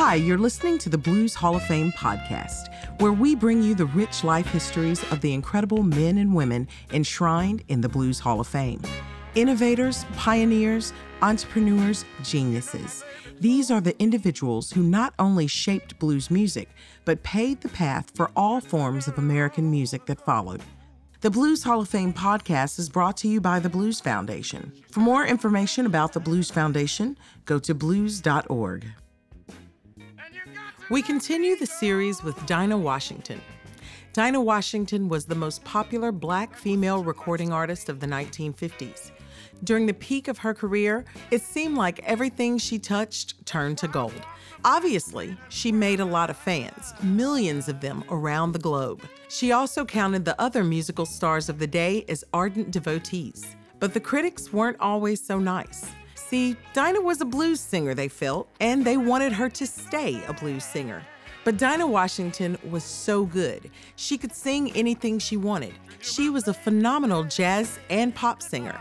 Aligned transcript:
Hi, 0.00 0.14
you're 0.14 0.38
listening 0.38 0.78
to 0.78 0.88
the 0.88 0.96
Blues 0.96 1.34
Hall 1.34 1.56
of 1.56 1.64
Fame 1.64 1.90
podcast, 1.90 2.72
where 3.00 3.12
we 3.12 3.34
bring 3.34 3.60
you 3.64 3.74
the 3.74 3.86
rich 3.86 4.22
life 4.22 4.46
histories 4.46 5.02
of 5.10 5.20
the 5.22 5.34
incredible 5.34 5.82
men 5.82 6.18
and 6.18 6.32
women 6.32 6.68
enshrined 6.92 7.64
in 7.66 7.80
the 7.80 7.88
Blues 7.88 8.20
Hall 8.20 8.38
of 8.38 8.46
Fame. 8.46 8.80
Innovators, 9.34 10.04
pioneers, 10.14 10.92
entrepreneurs, 11.20 12.04
geniuses. 12.22 13.02
These 13.40 13.72
are 13.72 13.80
the 13.80 14.00
individuals 14.00 14.70
who 14.70 14.84
not 14.84 15.14
only 15.18 15.48
shaped 15.48 15.98
blues 15.98 16.30
music, 16.30 16.68
but 17.04 17.24
paved 17.24 17.62
the 17.62 17.68
path 17.68 18.12
for 18.14 18.30
all 18.36 18.60
forms 18.60 19.08
of 19.08 19.18
American 19.18 19.68
music 19.68 20.06
that 20.06 20.24
followed. 20.24 20.62
The 21.22 21.30
Blues 21.30 21.64
Hall 21.64 21.80
of 21.80 21.88
Fame 21.88 22.14
podcast 22.14 22.78
is 22.78 22.88
brought 22.88 23.16
to 23.16 23.28
you 23.28 23.40
by 23.40 23.58
the 23.58 23.68
Blues 23.68 23.98
Foundation. 23.98 24.72
For 24.92 25.00
more 25.00 25.26
information 25.26 25.86
about 25.86 26.12
the 26.12 26.20
Blues 26.20 26.52
Foundation, 26.52 27.18
go 27.46 27.58
to 27.58 27.74
blues.org. 27.74 28.86
We 30.90 31.02
continue 31.02 31.54
the 31.54 31.66
series 31.66 32.22
with 32.22 32.46
Dinah 32.46 32.78
Washington. 32.78 33.42
Dinah 34.14 34.40
Washington 34.40 35.10
was 35.10 35.26
the 35.26 35.34
most 35.34 35.62
popular 35.62 36.10
black 36.10 36.56
female 36.56 37.04
recording 37.04 37.52
artist 37.52 37.90
of 37.90 38.00
the 38.00 38.06
1950s. 38.06 39.10
During 39.64 39.84
the 39.84 39.92
peak 39.92 40.28
of 40.28 40.38
her 40.38 40.54
career, 40.54 41.04
it 41.30 41.42
seemed 41.42 41.76
like 41.76 42.00
everything 42.04 42.56
she 42.56 42.78
touched 42.78 43.44
turned 43.44 43.76
to 43.78 43.88
gold. 43.88 44.26
Obviously, 44.64 45.36
she 45.50 45.70
made 45.70 46.00
a 46.00 46.06
lot 46.06 46.30
of 46.30 46.38
fans, 46.38 46.94
millions 47.02 47.68
of 47.68 47.82
them 47.82 48.02
around 48.08 48.52
the 48.52 48.58
globe. 48.58 49.02
She 49.28 49.52
also 49.52 49.84
counted 49.84 50.24
the 50.24 50.40
other 50.40 50.64
musical 50.64 51.04
stars 51.04 51.50
of 51.50 51.58
the 51.58 51.66
day 51.66 52.06
as 52.08 52.24
ardent 52.32 52.70
devotees. 52.70 53.44
But 53.78 53.92
the 53.92 54.00
critics 54.00 54.54
weren't 54.54 54.80
always 54.80 55.22
so 55.22 55.38
nice. 55.38 55.90
See, 56.28 56.56
Dinah 56.74 57.00
was 57.00 57.22
a 57.22 57.24
blues 57.24 57.58
singer, 57.58 57.94
they 57.94 58.08
felt, 58.08 58.50
and 58.60 58.84
they 58.84 58.98
wanted 58.98 59.32
her 59.32 59.48
to 59.48 59.66
stay 59.66 60.22
a 60.28 60.34
blues 60.34 60.62
singer. 60.62 61.02
But 61.42 61.56
Dinah 61.56 61.86
Washington 61.86 62.58
was 62.68 62.84
so 62.84 63.24
good. 63.24 63.70
She 63.96 64.18
could 64.18 64.34
sing 64.34 64.70
anything 64.72 65.18
she 65.18 65.38
wanted. 65.38 65.72
She 66.00 66.28
was 66.28 66.46
a 66.46 66.52
phenomenal 66.52 67.24
jazz 67.24 67.78
and 67.88 68.14
pop 68.14 68.42
singer. 68.42 68.78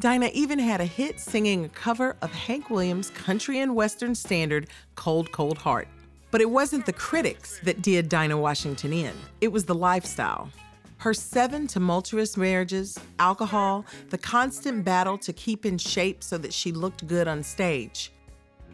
Dinah 0.00 0.30
even 0.34 0.58
had 0.58 0.80
a 0.80 0.84
hit 0.84 1.20
singing 1.20 1.66
a 1.66 1.68
cover 1.68 2.16
of 2.20 2.32
Hank 2.32 2.68
Williams' 2.68 3.10
country 3.10 3.60
and 3.60 3.76
western 3.76 4.16
standard, 4.16 4.68
Cold, 4.96 5.30
Cold 5.30 5.58
Heart. 5.58 5.86
But 6.32 6.40
it 6.40 6.50
wasn't 6.50 6.84
the 6.84 6.92
critics 6.92 7.60
that 7.62 7.80
did 7.80 8.08
Dinah 8.08 8.38
Washington 8.38 8.92
in, 8.92 9.14
it 9.40 9.52
was 9.52 9.66
the 9.66 9.74
lifestyle. 9.76 10.50
Her 10.98 11.14
seven 11.14 11.68
tumultuous 11.68 12.36
marriages, 12.36 12.98
alcohol, 13.20 13.86
the 14.10 14.18
constant 14.18 14.84
battle 14.84 15.16
to 15.18 15.32
keep 15.32 15.64
in 15.64 15.78
shape 15.78 16.24
so 16.24 16.36
that 16.38 16.52
she 16.52 16.72
looked 16.72 17.06
good 17.06 17.28
on 17.28 17.44
stage. 17.44 18.12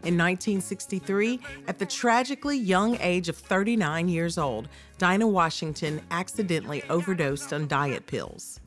In 0.03 0.17
1963, 0.17 1.39
at 1.67 1.77
the 1.77 1.85
tragically 1.85 2.57
young 2.57 2.97
age 2.99 3.29
of 3.29 3.37
39 3.37 4.07
years 4.07 4.39
old, 4.39 4.69
Dinah 4.97 5.27
Washington 5.27 6.01
accidentally 6.09 6.83
overdosed 6.89 7.53
on 7.53 7.67
diet 7.67 8.07
pills. 8.07 8.59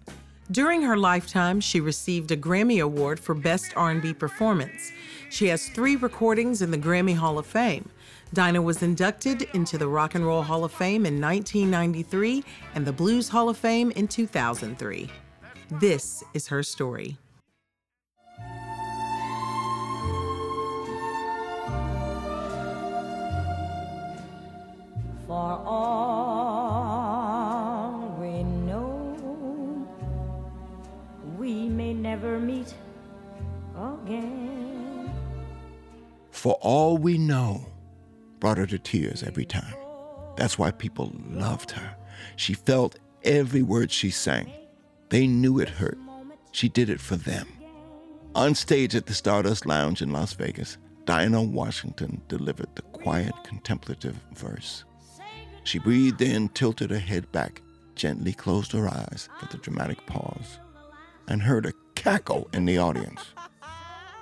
During 0.50 0.80
her 0.80 0.96
lifetime, 0.96 1.60
she 1.60 1.78
received 1.78 2.30
a 2.30 2.36
Grammy 2.36 2.82
Award 2.82 3.20
for 3.20 3.34
Best 3.34 3.74
R&B 3.76 4.14
Performance. 4.14 4.92
She 5.28 5.48
has 5.48 5.68
3 5.68 5.96
recordings 5.96 6.62
in 6.62 6.70
the 6.70 6.78
Grammy 6.78 7.14
Hall 7.14 7.38
of 7.38 7.44
Fame. 7.46 7.90
Dinah 8.32 8.62
was 8.62 8.82
inducted 8.82 9.42
into 9.52 9.76
the 9.76 9.88
Rock 9.88 10.14
and 10.14 10.24
Roll 10.24 10.42
Hall 10.42 10.64
of 10.64 10.72
Fame 10.72 11.04
in 11.04 11.20
1993 11.20 12.42
and 12.74 12.86
the 12.86 12.92
Blues 12.92 13.28
Hall 13.28 13.50
of 13.50 13.58
Fame 13.58 13.90
in 13.90 14.08
2003. 14.08 15.10
This 15.72 16.24
is 16.32 16.48
her 16.48 16.62
story. 16.62 17.18
For 25.26 25.62
all 25.66 26.17
For 36.38 36.56
all 36.60 36.96
we 36.96 37.18
know, 37.18 37.66
brought 38.38 38.58
her 38.58 38.66
to 38.66 38.78
tears 38.78 39.24
every 39.24 39.44
time. 39.44 39.74
That's 40.36 40.56
why 40.56 40.70
people 40.70 41.10
loved 41.28 41.72
her. 41.72 41.96
She 42.36 42.54
felt 42.54 42.96
every 43.24 43.62
word 43.62 43.90
she 43.90 44.10
sang. 44.10 44.52
They 45.08 45.26
knew 45.26 45.58
it 45.58 45.68
hurt. 45.68 45.98
She 46.52 46.68
did 46.68 46.90
it 46.90 47.00
for 47.00 47.16
them. 47.16 47.48
On 48.36 48.54
stage 48.54 48.94
at 48.94 49.06
the 49.06 49.14
Stardust 49.14 49.66
Lounge 49.66 50.00
in 50.00 50.12
Las 50.12 50.32
Vegas, 50.34 50.78
Dinah 51.06 51.42
Washington 51.42 52.22
delivered 52.28 52.68
the 52.76 52.82
quiet, 52.82 53.34
contemplative 53.42 54.20
verse. 54.32 54.84
She 55.64 55.80
breathed 55.80 56.22
in, 56.22 56.50
tilted 56.50 56.92
her 56.92 57.00
head 57.00 57.32
back, 57.32 57.62
gently 57.96 58.32
closed 58.32 58.70
her 58.70 58.86
eyes 58.86 59.28
for 59.40 59.46
the 59.46 59.58
dramatic 59.58 60.06
pause, 60.06 60.60
and 61.26 61.42
heard 61.42 61.66
a 61.66 61.72
cackle 61.96 62.48
in 62.52 62.64
the 62.64 62.78
audience. 62.78 63.24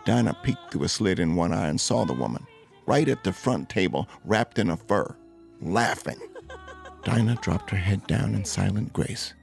Dinah 0.06 0.38
peeked 0.44 0.70
through 0.70 0.84
a 0.84 0.88
slit 0.88 1.18
in 1.18 1.34
one 1.34 1.52
eye 1.52 1.66
and 1.66 1.80
saw 1.80 2.04
the 2.04 2.14
woman, 2.14 2.46
right 2.86 3.08
at 3.08 3.24
the 3.24 3.32
front 3.32 3.68
table, 3.68 4.08
wrapped 4.24 4.58
in 4.60 4.70
a 4.70 4.76
fur, 4.76 5.16
laughing. 5.60 6.20
Dinah 7.04 7.38
dropped 7.42 7.70
her 7.70 7.76
head 7.76 8.06
down 8.06 8.36
in 8.36 8.44
silent 8.44 8.92
grace. 8.92 9.34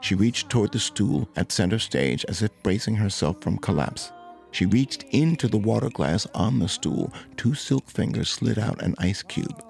She 0.00 0.14
reached 0.14 0.50
toward 0.50 0.70
the 0.70 0.78
stool 0.78 1.28
at 1.34 1.50
center 1.50 1.80
stage 1.80 2.24
as 2.28 2.42
if 2.42 2.50
bracing 2.62 2.94
herself 2.94 3.40
from 3.40 3.58
collapse. 3.58 4.12
She 4.52 4.66
reached 4.66 5.02
into 5.10 5.48
the 5.48 5.58
water 5.58 5.90
glass 5.90 6.28
on 6.32 6.60
the 6.60 6.68
stool. 6.68 7.12
Two 7.36 7.54
silk 7.54 7.88
fingers 7.88 8.30
slid 8.30 8.56
out 8.56 8.80
an 8.82 8.94
ice 8.98 9.22
cube. 9.22 9.64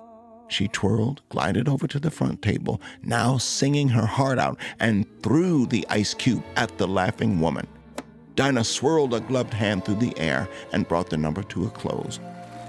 She 0.49 0.69
twirled, 0.69 1.23
glided 1.31 1.71
over 1.71 1.87
to 1.87 1.99
the 1.99 2.11
front 2.11 2.43
table, 2.43 2.83
now 3.03 3.39
singing 3.39 3.89
her 3.89 4.05
heart 4.05 4.39
out, 4.39 4.59
and 4.79 5.07
threw 5.23 5.65
the 5.65 5.87
ice 5.89 6.13
cube 6.13 6.45
at 6.57 6.77
the 6.77 6.87
laughing 6.87 7.41
woman. 7.41 7.67
Dinah 8.37 8.65
swirled 8.65 9.15
a 9.15 9.21
gloved 9.21 9.55
hand 9.55 9.85
through 9.85 9.97
the 9.97 10.19
air 10.19 10.49
and 10.73 10.89
brought 10.89 11.11
the 11.11 11.17
number 11.17 11.43
to 11.45 11.67
a 11.67 11.71
close. 11.71 12.19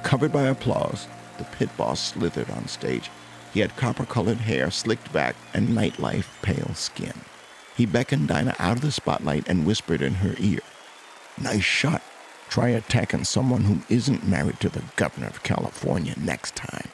Covered 0.04 0.32
by 0.32 0.44
applause, 0.44 1.08
the 1.38 1.44
pit 1.44 1.70
boss 1.76 2.00
slithered 2.00 2.50
on 2.52 2.68
stage. 2.68 3.10
He 3.52 3.62
had 3.62 3.76
copper 3.76 4.06
colored 4.06 4.38
hair 4.38 4.70
slicked 4.70 5.12
back 5.12 5.36
and 5.54 5.70
nightlife 5.70 6.28
pale 6.44 6.74
skin. 6.76 7.14
He 7.76 7.86
beckoned 7.86 8.28
Dinah 8.28 8.56
out 8.60 8.78
of 8.78 8.82
the 8.82 8.92
spotlight 8.92 9.48
and 9.48 9.66
whispered 9.66 10.02
in 10.02 10.16
her 10.16 10.36
ear 10.40 10.60
Nice 11.42 11.64
shot. 11.64 12.02
Try 12.48 12.70
attacking 12.70 13.24
someone 13.24 13.64
who 13.64 13.82
isn't 13.90 14.28
married 14.28 14.60
to 14.62 14.70
the 14.70 14.84
governor 14.96 15.28
of 15.28 15.44
California 15.44 16.14
next 16.16 16.56
time. 16.56 16.90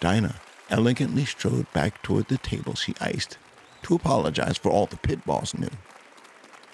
Dinah 0.00 0.36
elegantly 0.70 1.24
strode 1.24 1.70
back 1.72 2.00
toward 2.02 2.28
the 2.28 2.38
table 2.38 2.74
she 2.74 2.94
iced 3.00 3.38
to 3.82 3.94
apologize 3.94 4.56
for 4.56 4.70
all 4.70 4.86
the 4.86 4.96
pit 4.96 5.24
boss 5.26 5.52
knew. 5.52 5.68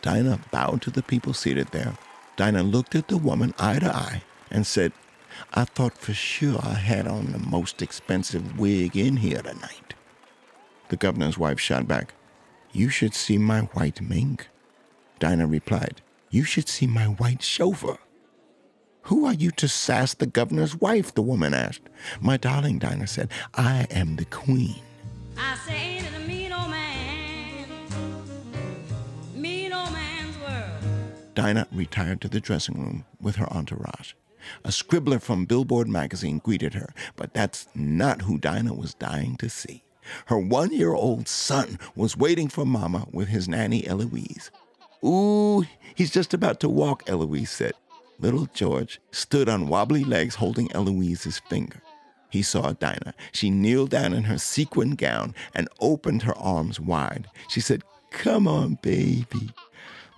Dinah 0.02 0.40
bowed 0.50 0.82
to 0.82 0.90
the 0.90 1.02
people 1.02 1.32
seated 1.32 1.68
there. 1.68 1.94
Dinah 2.36 2.64
looked 2.64 2.94
at 2.94 3.08
the 3.08 3.16
woman 3.16 3.54
eye 3.58 3.78
to 3.78 3.94
eye 3.94 4.22
and 4.50 4.66
said, 4.66 4.92
I 5.54 5.64
thought 5.64 5.96
for 5.96 6.12
sure 6.12 6.58
I 6.62 6.74
had 6.74 7.06
on 7.06 7.32
the 7.32 7.38
most 7.38 7.80
expensive 7.80 8.58
wig 8.58 8.96
in 8.96 9.16
here 9.16 9.42
tonight. 9.42 9.94
The 10.88 10.96
governor's 10.96 11.38
wife 11.38 11.60
shot 11.60 11.88
back, 11.88 12.14
You 12.72 12.88
should 12.88 13.14
see 13.14 13.38
my 13.38 13.60
white 13.60 14.00
mink. 14.02 14.48
Dinah 15.20 15.46
replied, 15.46 16.02
You 16.30 16.44
should 16.44 16.68
see 16.68 16.86
my 16.86 17.04
white 17.04 17.42
chauffeur. 17.42 17.98
Who 19.02 19.24
are 19.24 19.34
you 19.34 19.50
to 19.52 19.68
sass 19.68 20.14
the 20.14 20.26
governor's 20.26 20.76
wife? 20.76 21.14
the 21.14 21.22
woman 21.22 21.54
asked. 21.54 21.88
My 22.20 22.36
darling, 22.36 22.78
Dinah 22.78 23.06
said, 23.06 23.30
I 23.54 23.86
am 23.90 24.16
the 24.16 24.24
queen. 24.26 24.80
I 25.36 25.56
say, 25.66 25.81
Dinah 31.42 31.66
retired 31.72 32.20
to 32.20 32.28
the 32.28 32.38
dressing 32.38 32.80
room 32.80 33.04
with 33.20 33.34
her 33.34 33.52
entourage. 33.52 34.12
A 34.64 34.70
scribbler 34.70 35.18
from 35.18 35.44
Billboard 35.44 35.88
magazine 35.88 36.38
greeted 36.38 36.74
her, 36.74 36.94
but 37.16 37.34
that's 37.34 37.66
not 37.74 38.22
who 38.22 38.38
Dinah 38.38 38.74
was 38.74 38.94
dying 38.94 39.36
to 39.38 39.50
see. 39.50 39.82
Her 40.26 40.38
one 40.38 40.72
year 40.72 40.92
old 40.92 41.26
son 41.26 41.80
was 41.96 42.16
waiting 42.16 42.46
for 42.46 42.64
Mama 42.64 43.08
with 43.10 43.26
his 43.26 43.48
nanny 43.48 43.84
Eloise. 43.84 44.52
Ooh, 45.04 45.64
he's 45.96 46.12
just 46.12 46.32
about 46.32 46.60
to 46.60 46.68
walk, 46.68 47.02
Eloise 47.08 47.50
said. 47.50 47.72
Little 48.20 48.46
George 48.54 49.00
stood 49.10 49.48
on 49.48 49.66
wobbly 49.66 50.04
legs 50.04 50.36
holding 50.36 50.70
Eloise's 50.70 51.40
finger. 51.48 51.82
He 52.30 52.42
saw 52.42 52.72
Dinah. 52.72 53.14
She 53.32 53.50
kneeled 53.50 53.90
down 53.90 54.12
in 54.12 54.22
her 54.22 54.38
sequin 54.38 54.92
gown 54.92 55.34
and 55.56 55.68
opened 55.80 56.22
her 56.22 56.38
arms 56.38 56.78
wide. 56.78 57.26
She 57.48 57.60
said, 57.60 57.82
Come 58.12 58.46
on, 58.46 58.78
baby. 58.80 59.50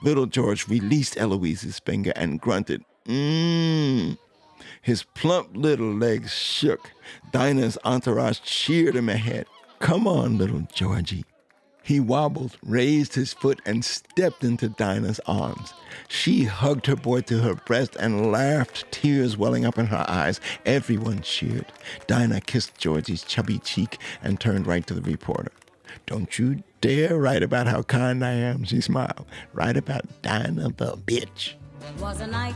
Little 0.05 0.27
George 0.27 0.69
released 0.69 1.17
Eloise's 1.17 1.79
finger 1.79 2.13
and 2.15 2.39
grunted, 2.39 2.85
Mmm. 3.07 4.19
His 4.83 5.03
plump 5.03 5.57
little 5.57 5.95
legs 5.95 6.31
shook. 6.31 6.91
Dinah's 7.33 7.79
entourage 7.87 8.41
cheered 8.41 8.97
him 8.97 9.09
ahead. 9.09 9.47
Come 9.79 10.07
on, 10.07 10.37
little 10.37 10.69
Georgie. 10.75 11.25
He 11.83 12.01
wobbled, 12.01 12.59
raised 12.63 13.15
his 13.15 13.33
foot, 13.33 13.63
and 13.65 13.83
stepped 13.83 14.45
into 14.45 14.69
Dinah's 14.69 15.21
arms. 15.25 15.73
She 16.09 16.45
hugged 16.45 16.85
her 16.85 16.97
boy 16.97 17.23
to 17.23 17.39
her 17.39 17.55
breast 17.55 17.97
and 17.99 18.31
laughed, 18.31 18.85
tears 18.93 19.39
welling 19.39 19.65
up 19.65 19.79
in 19.79 19.87
her 19.87 20.05
eyes. 20.07 20.39
Everyone 20.67 21.23
cheered. 21.23 21.73
Dinah 22.07 22.43
kissed 22.43 22.77
Georgie's 22.77 23.23
chubby 23.23 23.59
cheek 23.59 23.99
and 24.23 24.39
turned 24.39 24.67
right 24.67 24.87
to 24.87 24.93
the 24.93 25.01
reporter. 25.01 25.51
Don't 26.07 26.39
you 26.39 26.63
dare 26.81 27.19
write 27.19 27.43
about 27.43 27.67
how 27.67 27.83
kind 27.83 28.25
I 28.25 28.33
am, 28.33 28.65
she 28.65 28.81
smiled. 28.81 29.27
Write 29.53 29.77
about 29.77 30.23
Dinah 30.23 30.71
the 30.77 30.97
bitch. 30.97 31.55
It 31.81 32.01
was 32.01 32.21
a 32.21 32.27
night. 32.27 32.55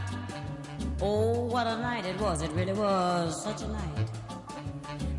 Oh, 1.01 1.45
what 1.47 1.67
a 1.67 1.79
night 1.79 2.05
it 2.05 2.21
was. 2.21 2.43
It 2.43 2.51
really 2.53 2.73
was 2.73 3.43
such 3.43 3.63
a 3.63 3.69
night. 3.69 4.09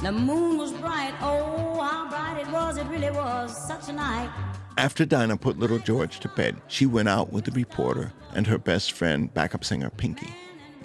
The 0.02 0.12
moon 0.12 0.58
was 0.58 0.72
bright. 0.74 1.14
Oh, 1.22 1.80
how 1.82 2.10
bright 2.10 2.42
it 2.42 2.52
was. 2.52 2.78
It 2.78 2.86
really 2.88 3.12
was 3.12 3.68
such 3.68 3.90
a 3.90 3.94
night. 3.94 4.30
After 4.78 5.06
Dinah 5.06 5.38
put 5.38 5.60
little 5.60 5.80
George 5.80 6.20
to 6.22 6.30
bed, 6.30 6.56
she 6.68 6.86
went 6.86 7.10
out 7.10 7.34
with 7.34 7.46
the 7.46 7.52
reporter 7.52 8.14
and 8.34 8.48
her 8.48 8.58
best 8.58 8.94
friend, 8.94 9.34
backup 9.34 9.66
singer 9.66 9.90
Pinky. 9.90 10.34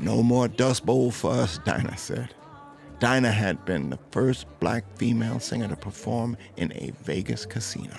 No 0.00 0.22
more 0.22 0.48
Dust 0.48 0.84
Bowl 0.84 1.10
for 1.12 1.30
us, 1.30 1.58
Dinah 1.58 1.96
said. 1.96 2.34
Dinah 3.04 3.32
had 3.32 3.62
been 3.66 3.90
the 3.90 3.98
first 4.12 4.46
black 4.60 4.82
female 4.96 5.38
singer 5.38 5.68
to 5.68 5.76
perform 5.76 6.38
in 6.56 6.72
a 6.72 6.90
Vegas 7.02 7.44
casino. 7.44 7.92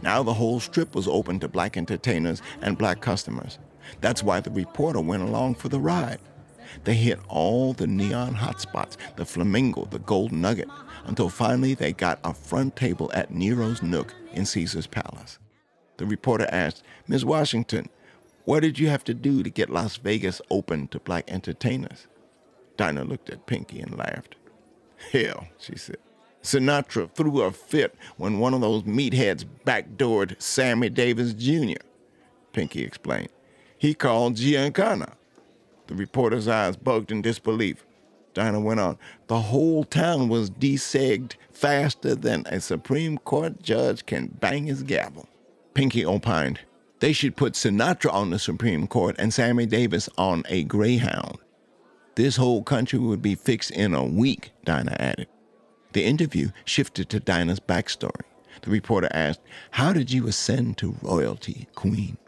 Now 0.00 0.22
the 0.22 0.32
whole 0.32 0.60
strip 0.60 0.94
was 0.94 1.08
open 1.08 1.40
to 1.40 1.48
black 1.48 1.76
entertainers 1.76 2.40
and 2.62 2.78
black 2.78 3.00
customers. 3.00 3.58
That's 4.00 4.22
why 4.22 4.38
the 4.38 4.52
reporter 4.52 5.00
went 5.00 5.24
along 5.24 5.56
for 5.56 5.68
the 5.68 5.80
ride. 5.80 6.20
They 6.84 6.94
hit 6.94 7.18
all 7.26 7.72
the 7.72 7.88
neon 7.88 8.36
hotspots, 8.36 8.96
the 9.16 9.24
Flamingo, 9.24 9.86
the 9.86 9.98
Gold 9.98 10.30
Nugget, 10.30 10.68
until 11.06 11.30
finally 11.30 11.74
they 11.74 11.92
got 11.92 12.20
a 12.22 12.32
front 12.32 12.76
table 12.76 13.10
at 13.14 13.32
Nero's 13.34 13.82
Nook 13.82 14.14
in 14.34 14.46
Caesar's 14.46 14.86
Palace. 14.86 15.40
The 15.96 16.06
reporter 16.06 16.46
asked, 16.52 16.84
Ms. 17.08 17.24
Washington, 17.24 17.88
what 18.44 18.60
did 18.60 18.78
you 18.78 18.88
have 18.88 19.02
to 19.02 19.14
do 19.14 19.42
to 19.42 19.50
get 19.50 19.68
Las 19.68 19.96
Vegas 19.96 20.40
open 20.48 20.86
to 20.88 21.00
black 21.00 21.28
entertainers? 21.28 22.06
Dinah 22.78 23.04
looked 23.04 23.28
at 23.28 23.44
Pinky 23.44 23.80
and 23.80 23.98
laughed. 23.98 24.36
Hell, 25.12 25.48
she 25.58 25.76
said. 25.76 25.98
Sinatra 26.42 27.10
threw 27.10 27.42
a 27.42 27.50
fit 27.52 27.94
when 28.16 28.38
one 28.38 28.54
of 28.54 28.60
those 28.62 28.84
meatheads 28.84 29.44
backdoored 29.66 30.40
Sammy 30.40 30.88
Davis 30.88 31.34
Jr. 31.34 31.82
Pinky 32.52 32.82
explained. 32.82 33.28
He 33.76 33.92
called 33.92 34.36
Giancana. 34.36 35.12
The 35.88 35.94
reporter's 35.94 36.48
eyes 36.48 36.76
bugged 36.76 37.12
in 37.12 37.20
disbelief. 37.20 37.84
Dinah 38.34 38.60
went 38.60 38.80
on. 38.80 38.98
The 39.26 39.40
whole 39.40 39.84
town 39.84 40.28
was 40.28 40.50
desegged 40.50 41.32
faster 41.50 42.14
than 42.14 42.44
a 42.46 42.60
Supreme 42.60 43.18
Court 43.18 43.60
judge 43.62 44.06
can 44.06 44.28
bang 44.28 44.66
his 44.66 44.82
gavel. 44.82 45.28
Pinky 45.74 46.04
opined. 46.04 46.60
They 47.00 47.12
should 47.12 47.36
put 47.36 47.54
Sinatra 47.54 48.12
on 48.12 48.30
the 48.30 48.38
Supreme 48.38 48.86
Court 48.86 49.16
and 49.18 49.34
Sammy 49.34 49.66
Davis 49.66 50.08
on 50.16 50.44
a 50.48 50.64
Greyhound. 50.64 51.38
This 52.18 52.34
whole 52.34 52.64
country 52.64 52.98
would 52.98 53.22
be 53.22 53.36
fixed 53.36 53.70
in 53.70 53.94
a 53.94 54.04
week, 54.04 54.50
Dinah 54.64 54.96
added. 54.98 55.28
The 55.92 56.04
interview 56.04 56.50
shifted 56.64 57.08
to 57.10 57.20
Dinah's 57.20 57.60
backstory. 57.60 58.24
The 58.62 58.72
reporter 58.72 59.08
asked, 59.12 59.38
How 59.70 59.92
did 59.92 60.10
you 60.10 60.26
ascend 60.26 60.78
to 60.78 60.96
royalty, 61.00 61.68
Queen? 61.76 62.18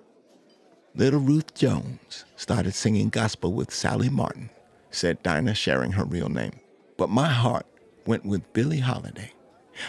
Little 0.94 1.18
Ruth 1.18 1.54
Jones 1.54 2.24
started 2.36 2.76
singing 2.76 3.08
gospel 3.08 3.52
with 3.52 3.74
Sallie 3.74 4.08
Martin, 4.08 4.50
said 4.92 5.24
Dinah, 5.24 5.56
sharing 5.56 5.90
her 5.90 6.04
real 6.04 6.28
name. 6.28 6.60
But 6.96 7.10
my 7.10 7.26
heart 7.26 7.66
went 8.06 8.24
with 8.24 8.52
Billie 8.52 8.78
Holiday. 8.78 9.32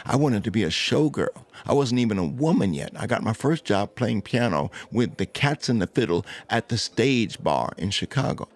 I 0.04 0.16
wanted 0.16 0.44
to 0.46 0.52
be 0.52 0.64
a 0.64 0.70
showgirl. 0.70 1.46
I 1.68 1.74
wasn't 1.74 2.00
even 2.00 2.18
a 2.18 2.26
woman 2.26 2.74
yet. 2.74 2.92
I 2.96 3.06
got 3.06 3.22
my 3.22 3.34
first 3.34 3.66
job 3.66 3.94
playing 3.94 4.24
piano 4.24 4.72
with 4.92 5.18
the 5.18 5.28
Cats 5.28 5.70
and 5.70 5.80
the 5.80 5.86
Fiddle 5.86 6.26
at 6.50 6.70
the 6.70 6.80
Stage 6.80 7.44
Bar 7.44 7.74
in 7.78 7.92
Chicago. 7.92 8.48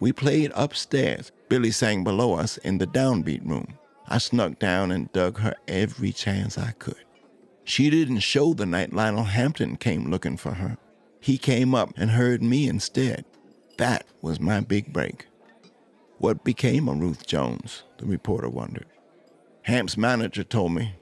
We 0.00 0.12
played 0.12 0.50
upstairs. 0.54 1.30
Billie 1.50 1.70
sang 1.70 2.04
below 2.04 2.34
us 2.34 2.56
in 2.58 2.78
the 2.78 2.86
downbeat 2.86 3.46
room. 3.46 3.78
I 4.08 4.18
snuck 4.18 4.58
down 4.58 4.90
and 4.90 5.12
dug 5.12 5.38
her 5.38 5.54
every 5.68 6.10
chance 6.10 6.56
I 6.56 6.72
could. 6.72 7.04
She 7.64 7.90
didn't 7.90 8.20
show 8.20 8.54
the 8.54 8.66
night 8.66 8.92
Lionel 8.92 9.24
Hampton 9.24 9.76
came 9.76 10.10
looking 10.10 10.36
for 10.36 10.52
her. 10.54 10.78
He 11.20 11.36
came 11.36 11.74
up 11.74 11.92
and 11.96 12.10
heard 12.10 12.42
me 12.42 12.66
instead. 12.66 13.26
That 13.76 14.06
was 14.22 14.40
my 14.40 14.60
big 14.60 14.92
break. 14.92 15.26
What 16.18 16.44
became 16.44 16.88
of 16.88 16.98
Ruth 16.98 17.26
Jones? 17.26 17.82
The 17.98 18.06
reporter 18.06 18.48
wondered. 18.48 18.86
Hamp's 19.62 19.96
manager 19.96 20.42
told 20.42 20.72
me, 20.72 20.94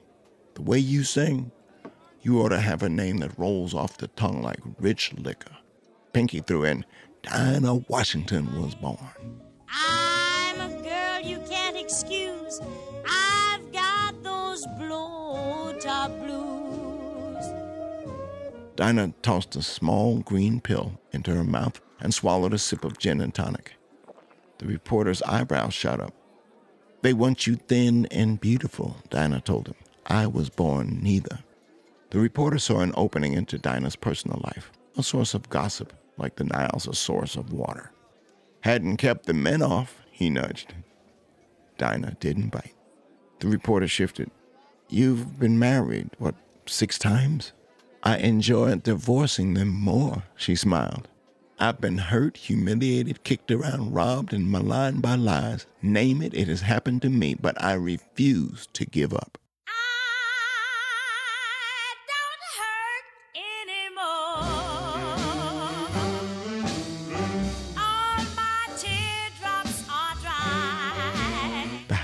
the 0.55 0.61
way 0.61 0.77
you 0.77 1.03
sing, 1.03 1.51
you 2.21 2.41
ought 2.41 2.49
to 2.49 2.59
have 2.59 2.83
a 2.83 2.89
name 2.89 3.17
that 3.19 3.39
rolls 3.39 3.73
off 3.73 3.97
the 3.97 4.09
tongue 4.09 4.41
like 4.41 4.59
rich 4.77 5.13
liquor. 5.13 5.55
Pinky 6.11 6.41
threw 6.41 6.65
in, 6.65 6.85
Dinah 7.29 7.75
Washington 7.87 8.59
was 8.59 8.73
born. 8.73 8.97
I'm 9.69 10.59
a 10.59 10.81
girl 10.81 11.21
you 11.21 11.37
can't 11.47 11.77
excuse. 11.77 12.59
I've 13.07 13.71
got 13.71 14.23
those 14.23 14.65
blow 14.79 15.77
top 15.79 16.09
blues. 16.21 17.45
Dinah 18.75 19.13
tossed 19.21 19.55
a 19.55 19.61
small 19.61 20.19
green 20.21 20.59
pill 20.59 20.99
into 21.11 21.31
her 21.35 21.43
mouth 21.43 21.79
and 21.99 22.15
swallowed 22.15 22.55
a 22.55 22.57
sip 22.57 22.83
of 22.83 22.97
gin 22.97 23.21
and 23.21 23.33
tonic. 23.33 23.73
The 24.57 24.65
reporter's 24.65 25.21
eyebrows 25.21 25.75
shot 25.75 25.99
up. 25.99 26.15
They 27.03 27.13
want 27.13 27.45
you 27.45 27.57
thin 27.57 28.07
and 28.07 28.41
beautiful, 28.41 28.97
Dinah 29.11 29.41
told 29.41 29.67
him. 29.67 29.75
I 30.07 30.25
was 30.25 30.49
born 30.49 30.99
neither. 31.03 31.39
The 32.09 32.19
reporter 32.19 32.57
saw 32.57 32.79
an 32.79 32.93
opening 32.97 33.33
into 33.33 33.59
Dinah's 33.59 33.95
personal 33.95 34.41
life, 34.43 34.71
a 34.97 35.03
source 35.03 35.35
of 35.35 35.47
gossip, 35.49 35.93
like 36.19 36.35
the 36.35 36.43
Nile's 36.43 36.87
a 36.87 36.93
source 36.93 37.35
of 37.35 37.51
water. 37.51 37.91
Hadn't 38.61 38.97
kept 38.97 39.25
the 39.25 39.33
men 39.33 39.61
off, 39.61 40.01
he 40.11 40.29
nudged. 40.29 40.73
Dinah 41.77 42.17
didn't 42.19 42.49
bite. 42.49 42.75
The 43.39 43.47
reporter 43.47 43.87
shifted. 43.87 44.29
You've 44.89 45.39
been 45.39 45.57
married, 45.57 46.09
what, 46.17 46.35
six 46.65 46.99
times? 46.99 47.53
I 48.03 48.17
enjoy 48.17 48.75
divorcing 48.75 49.53
them 49.53 49.69
more, 49.69 50.23
she 50.35 50.55
smiled. 50.55 51.07
I've 51.59 51.81
been 51.81 51.97
hurt, 51.97 52.37
humiliated, 52.37 53.23
kicked 53.23 53.51
around, 53.51 53.93
robbed, 53.93 54.33
and 54.33 54.49
maligned 54.49 55.01
by 55.01 55.15
lies. 55.15 55.65
Name 55.81 56.21
it, 56.21 56.33
it 56.33 56.47
has 56.47 56.61
happened 56.61 57.01
to 57.01 57.09
me, 57.09 57.33
but 57.33 57.61
I 57.61 57.73
refuse 57.73 58.67
to 58.73 58.85
give 58.85 59.13
up. 59.13 59.38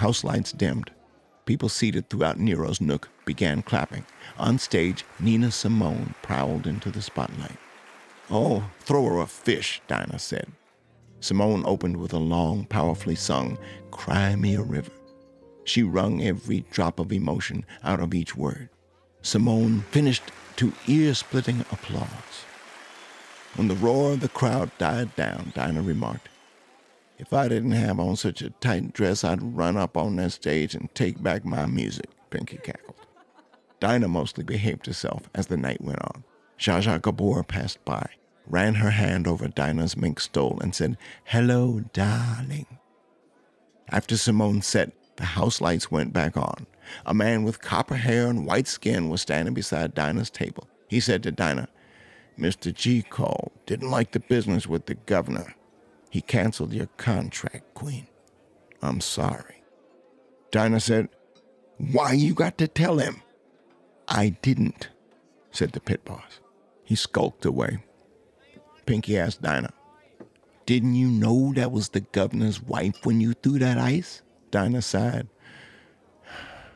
House 0.06 0.24
lights 0.24 0.52
dimmed. 0.52 0.92
People 1.48 1.68
seated 1.68 2.08
throughout 2.08 2.38
Nero's 2.38 2.80
nook 2.80 3.10
began 3.26 3.64
clapping. 3.64 4.06
On 4.38 4.60
stage, 4.60 5.04
Nina 5.20 5.50
Simone 5.50 6.14
prowled 6.22 6.68
into 6.68 6.92
the 6.92 7.02
spotlight. 7.02 7.58
Oh, 8.30 8.70
throw 8.82 9.04
her 9.06 9.20
a 9.20 9.26
fish, 9.26 9.82
Dinah 9.88 10.20
said. 10.20 10.46
Simone 11.22 11.64
opened 11.66 11.98
with 11.98 12.14
a 12.14 12.20
long, 12.20 12.66
powerfully 12.66 13.16
sung, 13.16 13.58
Cry 13.90 14.36
Me 14.36 14.54
a 14.54 14.62
River. 14.62 14.92
She 15.64 15.82
wrung 15.82 16.22
every 16.22 16.66
drop 16.70 17.00
of 17.00 17.12
emotion 17.12 17.66
out 17.84 18.00
of 18.00 18.14
each 18.14 18.38
word. 18.38 18.70
Simone 19.24 19.86
finished 19.90 20.26
to 20.58 20.72
ear 20.86 21.16
splitting 21.16 21.62
applause. 21.72 22.46
When 23.56 23.70
the 23.70 23.74
roar 23.74 24.14
of 24.14 24.20
the 24.20 24.30
crowd 24.30 24.70
died 24.78 25.16
down, 25.16 25.52
Dinah 25.56 25.82
remarked, 25.82 26.30
If 27.18 27.32
I 27.32 27.48
didn't 27.48 27.72
have 27.72 28.00
on 28.00 28.18
such 28.18 28.42
a 28.42 28.50
tight 28.50 28.92
dress, 28.92 29.24
I'd 29.24 29.42
run 29.42 29.78
up 29.78 29.96
on 29.96 30.18
that 30.18 30.34
stage 30.34 30.76
and 30.76 30.94
take 30.94 31.24
back 31.24 31.46
my 31.46 31.66
music, 31.66 32.10
Pinky 32.30 32.58
cackled. 32.58 33.08
Dinah 33.80 34.10
mostly 34.10 34.44
behaved 34.44 34.86
herself 34.86 35.30
as 35.34 35.48
the 35.48 35.56
night 35.56 35.82
went 35.82 36.02
on. 36.02 36.24
Zsa 36.60 36.82
Zsa 36.82 37.02
Gabor 37.02 37.44
passed 37.44 37.84
by, 37.86 38.10
ran 38.46 38.76
her 38.76 38.92
hand 38.92 39.28
over 39.28 39.48
Dinah's 39.48 39.96
mink 39.96 40.20
stole, 40.20 40.60
and 40.62 40.76
said, 40.76 40.98
Hello, 41.24 41.82
darling. 41.94 42.66
After 43.90 44.18
Simone 44.18 44.62
set, 44.62 44.92
the 45.16 45.26
house 45.26 45.62
lights 45.62 45.90
went 45.90 46.12
back 46.12 46.36
on. 46.36 46.66
A 47.06 47.14
man 47.14 47.44
with 47.44 47.62
copper 47.62 47.96
hair 47.96 48.28
and 48.28 48.46
white 48.46 48.68
skin 48.68 49.10
was 49.10 49.22
standing 49.22 49.54
beside 49.54 49.94
Dinah's 49.94 50.30
table. 50.30 50.68
He 50.90 51.00
said 51.00 51.24
to 51.24 51.32
Dinah, 51.32 51.70
Mr. 52.38 52.74
G 52.74 53.02
called, 53.02 53.52
didn't 53.66 53.90
like 53.90 54.12
the 54.12 54.20
business 54.20 54.68
with 54.68 54.88
the 54.88 54.96
governor. 54.96 55.56
He 56.10 56.22
canceled 56.22 56.74
your 56.74 56.88
contract, 56.98 57.74
Queen. 57.74 58.08
I'm 58.82 59.02
sorry. 59.02 59.64
Dinah 60.52 60.80
said, 60.80 61.10
Why 61.78 62.14
you 62.14 62.34
got 62.34 62.58
to 62.60 62.68
tell 62.68 63.00
him? 63.00 63.22
I 64.08 64.30
didn't, 64.42 64.90
said 65.52 65.72
the 65.72 65.80
pit 65.80 66.06
boss. 66.06 66.40
He 66.84 66.96
skulked 66.96 67.46
away. 67.46 67.80
Pinky 68.86 69.18
asked 69.18 69.42
Dinah, 69.42 69.74
Didn't 70.66 70.96
you 70.96 71.08
know 71.10 71.54
that 71.56 71.72
was 71.72 71.90
the 71.90 72.02
governor's 72.02 72.62
wife 72.62 73.06
when 73.06 73.20
you 73.20 73.34
threw 73.34 73.60
that 73.60 73.78
ice? 73.78 74.22
Dinah 74.52 74.84
sighed. 74.84 75.28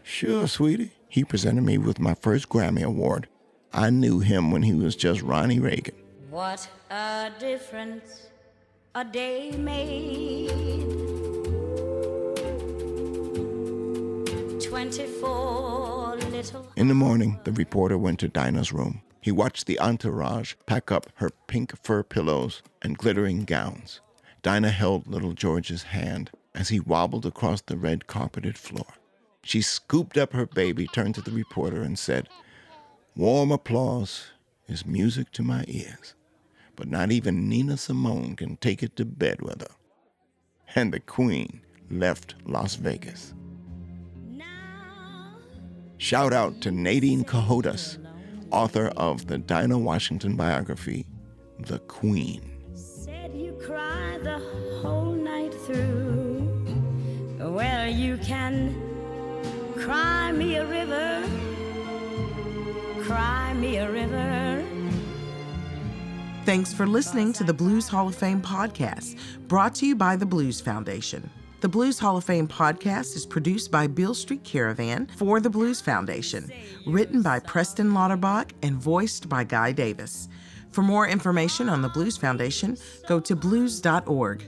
Sure, 0.04 0.48
sweetie. 0.48 0.94
He 1.08 1.24
presented 1.24 1.62
me 1.62 1.78
with 1.78 2.00
my 2.00 2.16
first 2.16 2.50
Grammy 2.50 2.84
Award. 2.84 3.28
I 3.72 3.92
knew 3.92 4.20
him 4.20 4.52
when 4.52 4.64
he 4.64 4.74
was 4.74 4.96
just 4.96 5.22
Ronnie 5.22 5.60
Reagan. 5.60 5.96
What 6.30 6.68
a 6.90 7.32
difference 7.40 8.28
a 8.96 9.06
day 9.06 9.52
made. 9.52 10.50
24 14.62 16.18
little. 16.32 16.68
In 16.76 16.88
the 16.88 16.94
morning, 16.96 17.40
the 17.44 17.52
reporter 17.52 17.98
went 17.98 18.20
to 18.20 18.28
Dinah's 18.28 18.74
room. 18.74 19.02
He 19.22 19.32
watched 19.32 19.68
the 19.68 19.80
entourage 19.80 20.56
pack 20.66 20.92
up 20.92 21.08
her 21.16 21.30
pink 21.48 21.74
fur 21.84 22.04
pillows 22.04 22.64
and 22.82 22.98
glittering 22.98 23.44
gowns. 23.44 24.02
Dinah 24.42 24.72
held 24.72 25.08
little 25.08 25.34
George's 25.34 25.84
hand 25.84 26.32
as 26.56 26.70
he 26.70 26.80
wobbled 26.80 27.26
across 27.26 27.62
the 27.62 27.78
red 27.78 28.08
carpeted 28.08 28.58
floor. 28.58 28.88
She 29.44 29.62
scooped 29.62 30.18
up 30.18 30.34
her 30.34 30.46
baby, 30.46 30.88
turned 30.88 31.16
to 31.16 31.22
the 31.22 31.32
reporter, 31.32 31.82
and 31.82 31.98
said, 32.00 32.28
Warm 33.16 33.52
applause 33.52 34.28
is 34.68 34.86
music 34.86 35.32
to 35.34 35.44
my 35.44 35.66
ears, 35.68 36.16
but 36.80 36.88
not 36.88 37.12
even 37.12 37.50
Nina 37.50 37.76
Simone 37.76 38.38
can 38.38 38.56
take 38.56 38.82
it 38.82 38.96
to 38.96 39.04
bed 39.04 39.42
with 39.42 39.62
her. 39.62 39.76
And 40.76 40.94
the 40.94 41.02
Queen 41.02 41.60
left 41.92 42.36
Las 42.46 42.76
Vegas. 42.76 43.34
Shout 45.98 46.32
out 46.32 46.62
to 46.62 46.72
Nadine 46.72 47.26
Cohodas, 47.26 47.98
author 48.52 48.88
of 48.96 49.28
the 49.28 49.38
Dinah 49.38 49.78
Washington 49.78 50.38
biography, 50.38 51.06
The 51.60 51.80
Queen. 51.80 52.50
Said 52.74 53.36
you 53.36 53.52
cry 53.66 54.18
the 54.24 54.40
whole 54.82 55.12
night 55.12 55.54
through. 55.66 56.48
Well, 57.40 57.90
you 57.90 58.18
can 58.20 58.74
cry 59.76 60.32
me 60.32 60.56
a 60.56 60.66
river, 60.66 61.28
cry 63.04 63.54
me 63.56 63.76
a 63.76 63.92
river. 63.92 64.69
Thanks 66.46 66.74
for 66.74 66.88
listening 66.88 67.32
to 67.34 67.44
the 67.44 67.54
Blues 67.54 67.88
Hall 67.88 68.08
of 68.08 68.16
Fame 68.16 68.42
podcast, 68.42 69.18
brought 69.48 69.76
to 69.76 69.86
you 69.86 69.96
by 69.96 70.16
the 70.16 70.26
Blues 70.26 70.60
Foundation. 70.60 71.30
The 71.62 71.70
Blues 71.70 72.00
Hall 72.00 72.18
of 72.18 72.24
Fame 72.24 72.48
podcast 72.48 73.16
is 73.16 73.26
produced 73.26 73.70
by 73.70 73.86
Beale 73.86 74.16
Street 74.16 74.44
Caravan 74.44 75.08
for 75.18 75.40
the 75.40 75.50
Blues 75.50 75.80
Foundation, 75.80 76.52
written 76.88 77.22
by 77.22 77.40
Preston 77.40 77.92
Lauterbach 77.92 78.52
and 78.64 78.76
voiced 78.78 79.30
by 79.30 79.44
Guy 79.44 79.72
Davis. 79.74 80.28
For 80.72 80.82
more 80.82 81.08
information 81.08 81.70
on 81.70 81.82
the 81.82 81.90
Blues 81.90 82.18
Foundation, 82.18 82.78
go 83.08 83.20
to 83.20 83.36
blues.org. 83.36 84.44